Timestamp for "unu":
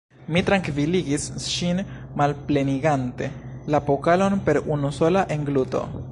4.77-4.91